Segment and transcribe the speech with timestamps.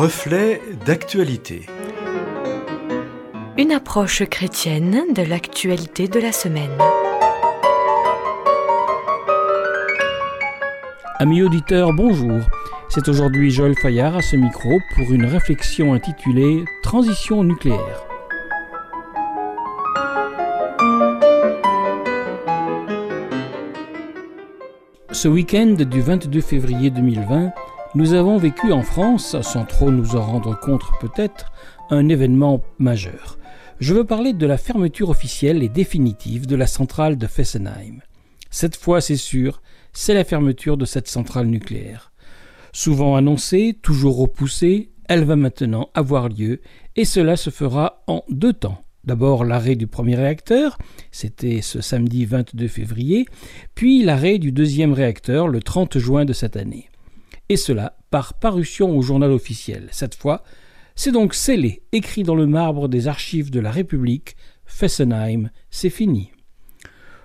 [0.00, 1.66] Reflet d'actualité.
[3.58, 6.70] Une approche chrétienne de l'actualité de la semaine.
[11.18, 12.40] Amis auditeurs, bonjour.
[12.88, 18.06] C'est aujourd'hui Joël Fayard à ce micro pour une réflexion intitulée Transition nucléaire.
[25.12, 27.52] Ce week-end du 22 février 2020,
[27.94, 31.50] nous avons vécu en France, sans trop nous en rendre compte peut-être,
[31.90, 33.38] un événement majeur.
[33.80, 38.00] Je veux parler de la fermeture officielle et définitive de la centrale de Fessenheim.
[38.48, 39.60] Cette fois, c'est sûr,
[39.92, 42.12] c'est la fermeture de cette centrale nucléaire.
[42.72, 46.60] Souvent annoncée, toujours repoussée, elle va maintenant avoir lieu,
[46.94, 48.80] et cela se fera en deux temps.
[49.02, 50.78] D'abord l'arrêt du premier réacteur,
[51.10, 53.26] c'était ce samedi 22 février,
[53.74, 56.89] puis l'arrêt du deuxième réacteur le 30 juin de cette année.
[57.50, 59.88] Et cela par parution au journal officiel.
[59.90, 60.44] Cette fois,
[60.94, 66.30] c'est donc scellé, écrit dans le marbre des archives de la République, Fessenheim, c'est fini.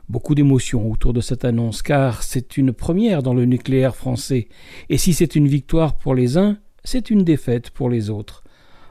[0.09, 4.47] Beaucoup d'émotions autour de cette annonce, car c'est une première dans le nucléaire français,
[4.89, 8.43] et si c'est une victoire pour les uns, c'est une défaite pour les autres.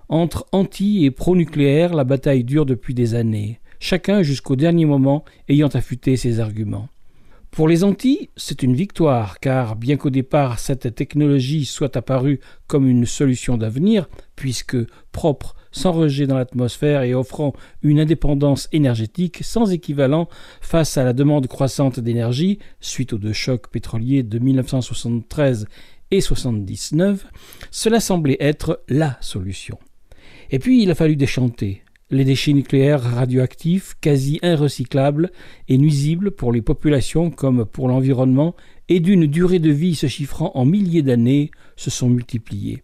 [0.08, 5.66] Entre anti et pro-nucléaire, la bataille dure depuis des années, chacun jusqu'au dernier moment ayant
[5.66, 6.88] affûté ses arguments.
[7.54, 12.88] Pour les Antilles, c'est une victoire, car bien qu'au départ cette technologie soit apparue comme
[12.88, 14.76] une solution d'avenir, puisque
[15.12, 20.28] propre, sans rejet dans l'atmosphère et offrant une indépendance énergétique sans équivalent
[20.60, 25.68] face à la demande croissante d'énergie, suite aux deux chocs pétroliers de 1973
[26.10, 27.24] et 1979,
[27.70, 29.78] cela semblait être la solution.
[30.50, 35.30] Et puis il a fallu déchanter, les déchets nucléaires radioactifs, quasi irrecyclables
[35.68, 38.54] et nuisibles pour les populations comme pour l'environnement,
[38.88, 42.82] et d'une durée de vie se chiffrant en milliers d'années, se sont multipliés.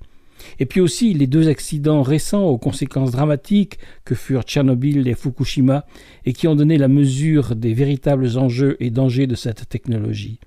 [0.59, 5.87] Et puis aussi les deux accidents récents aux conséquences dramatiques que furent Tchernobyl et Fukushima
[6.25, 10.41] et qui ont donné la mesure des véritables enjeux et dangers de cette technologie.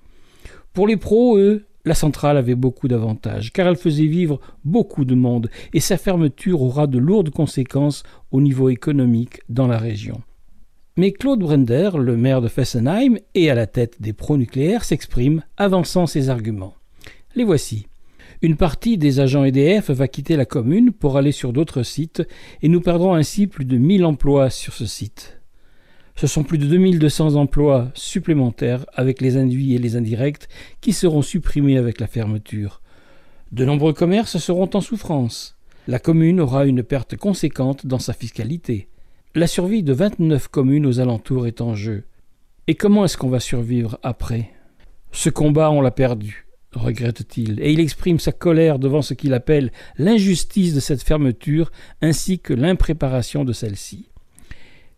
[0.73, 5.15] Pour les pros, eux, la centrale avait beaucoup d'avantages, car elle faisait vivre beaucoup de
[5.15, 10.21] monde, et sa fermeture aura de lourdes conséquences au niveau économique dans la région.
[10.95, 16.05] Mais Claude Brender, le maire de Fessenheim et à la tête des pro-nucléaires, s'exprime, avançant
[16.05, 16.75] ses arguments.
[17.35, 17.87] Les voici.
[18.43, 22.23] Une partie des agents EDF va quitter la commune pour aller sur d'autres sites,
[22.61, 25.42] et nous perdrons ainsi plus de 1000 emplois sur ce site.
[26.15, 30.47] Ce sont plus de 2200 emplois supplémentaires avec les induits et les indirects
[30.79, 32.81] qui seront supprimés avec la fermeture.
[33.51, 35.57] De nombreux commerces seront en souffrance.
[35.87, 38.87] La commune aura une perte conséquente dans sa fiscalité.
[39.35, 42.03] La survie de 29 communes aux alentours est en jeu.
[42.67, 44.51] Et comment est-ce qu'on va survivre après?
[45.11, 49.71] Ce combat, on l'a perdu, regrette-t-il, et il exprime sa colère devant ce qu'il appelle
[49.97, 51.71] l'injustice de cette fermeture
[52.01, 54.09] ainsi que l'impréparation de celle-ci.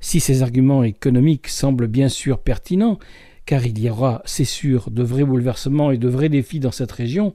[0.05, 2.99] Si ces arguments économiques semblent bien sûr pertinents,
[3.47, 6.91] car il y aura, c'est sûr, de vrais bouleversements et de vrais défis dans cette
[6.91, 7.33] région,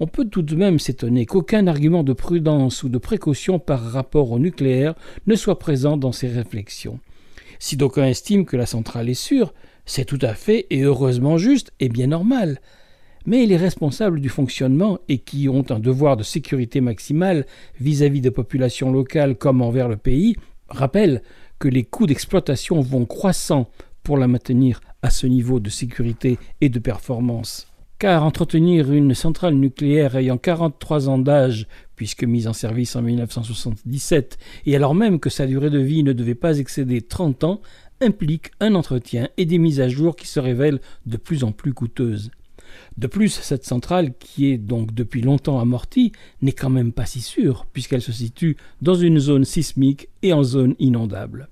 [0.00, 4.32] on peut tout de même s'étonner qu'aucun argument de prudence ou de précaution par rapport
[4.32, 7.00] au nucléaire ne soit présent dans ces réflexions.
[7.58, 9.54] Si d'aucuns estiment que la centrale est sûre,
[9.86, 12.60] c'est tout à fait et heureusement juste et bien normal.
[13.24, 17.46] Mais les responsables du fonctionnement et qui ont un devoir de sécurité maximale
[17.80, 20.36] vis-à-vis des populations locales comme envers le pays
[20.68, 21.22] rappellent
[21.60, 23.70] que les coûts d'exploitation vont croissant
[24.02, 27.68] pour la maintenir à ce niveau de sécurité et de performance.
[27.98, 34.38] Car entretenir une centrale nucléaire ayant 43 ans d'âge, puisque mise en service en 1977,
[34.64, 37.60] et alors même que sa durée de vie ne devait pas excéder 30 ans,
[38.00, 41.74] implique un entretien et des mises à jour qui se révèlent de plus en plus
[41.74, 42.30] coûteuses.
[42.96, 47.20] De plus, cette centrale, qui est donc depuis longtemps amortie, n'est quand même pas si
[47.20, 51.48] sûre, puisqu'elle se situe dans une zone sismique et en zone inondable.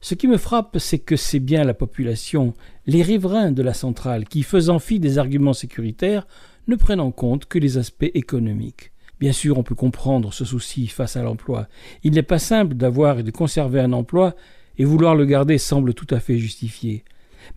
[0.00, 2.52] Ce qui me frappe, c'est que c'est bien la population,
[2.86, 6.26] les riverains de la centrale, qui, faisant fi des arguments sécuritaires,
[6.68, 8.92] ne prennent en compte que les aspects économiques.
[9.20, 11.68] Bien sûr, on peut comprendre ce souci face à l'emploi.
[12.02, 14.34] Il n'est pas simple d'avoir et de conserver un emploi,
[14.76, 17.04] et vouloir le garder semble tout à fait justifié.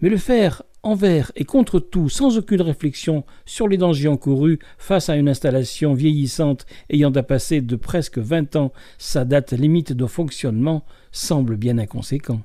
[0.01, 5.09] Mais le faire envers et contre tout, sans aucune réflexion sur les dangers encourus face
[5.09, 8.71] à une installation vieillissante ayant dépassé de presque vingt ans.
[8.97, 12.39] Sa date limite de fonctionnement, semble bien inconséquent.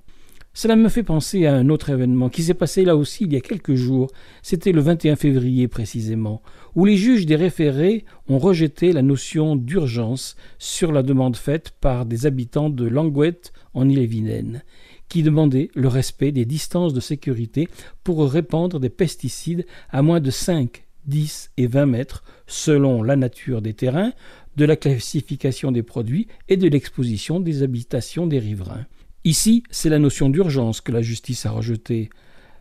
[0.55, 3.37] Cela me fait penser à un autre événement qui s'est passé là aussi il y
[3.37, 4.11] a quelques jours,
[4.43, 6.43] c'était le 21 février précisément,
[6.75, 12.05] où les juges des référés ont rejeté la notion d'urgence sur la demande faite par
[12.05, 14.62] des habitants de Langouette en Ille-et-Vilaine
[15.08, 17.69] qui demandait le respect des distances de sécurité
[18.04, 23.62] pour répandre des pesticides à moins de 5, 10 et 20 mètres selon la nature
[23.62, 24.12] des terrains,
[24.56, 28.87] de la classification des produits et de l'exposition des habitations des riverains.
[29.25, 32.10] Ici, c'est la notion d'urgence que la justice a rejetée.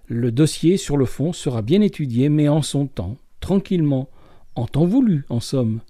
[0.07, 4.09] Le dossier, sur le fond, sera bien étudié, mais en son temps, tranquillement,
[4.55, 5.81] en temps voulu, en somme.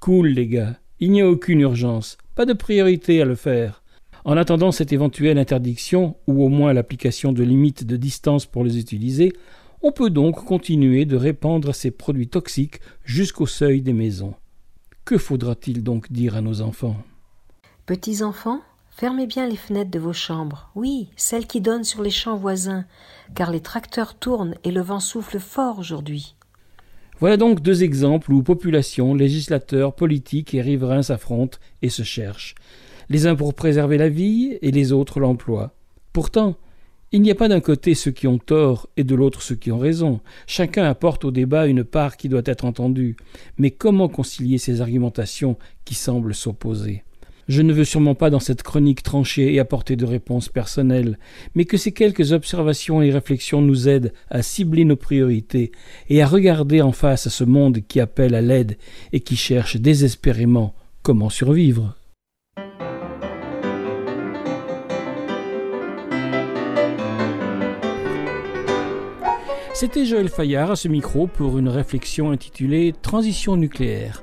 [0.00, 3.81] Cool, les gars, il n'y a aucune urgence, pas de priorité à le faire.
[4.24, 8.78] En attendant cette éventuelle interdiction, ou au moins l'application de limites de distance pour les
[8.78, 9.32] utiliser,
[9.82, 14.34] on peut donc continuer de répandre ces produits toxiques jusqu'au seuil des maisons.
[15.04, 16.96] Que faudra-t-il donc dire à nos enfants?
[17.84, 18.60] Petits enfants,
[18.90, 22.84] fermez bien les fenêtres de vos chambres, oui, celles qui donnent sur les champs voisins,
[23.34, 26.36] car les tracteurs tournent et le vent souffle fort aujourd'hui.
[27.18, 32.54] Voilà donc deux exemples où population, législateurs, politiques et riverains s'affrontent et se cherchent,
[33.08, 35.74] les uns pour préserver la vie et les autres l'emploi.
[36.12, 36.56] Pourtant,
[37.14, 39.70] il n'y a pas d'un côté ceux qui ont tort et de l'autre ceux qui
[39.70, 40.20] ont raison.
[40.46, 43.16] Chacun apporte au débat une part qui doit être entendue.
[43.58, 47.04] Mais comment concilier ces argumentations qui semblent s'opposer?
[47.48, 51.18] Je ne veux sûrement pas dans cette chronique trancher et apporter de réponses personnelles,
[51.54, 55.70] mais que ces quelques observations et réflexions nous aident à cibler nos priorités
[56.08, 58.78] et à regarder en face à ce monde qui appelle à l'aide
[59.12, 61.96] et qui cherche désespérément comment survivre.
[69.82, 74.22] C'était Joël Fayard à ce micro pour une réflexion intitulée Transition nucléaire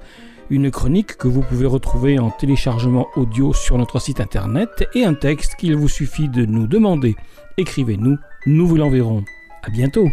[0.49, 5.15] une chronique que vous pouvez retrouver en téléchargement audio sur notre site internet et un
[5.15, 7.17] texte qu'il vous suffit de nous demander.
[7.57, 9.25] Écrivez-nous, nous vous l'enverrons.
[9.61, 10.07] À bientôt!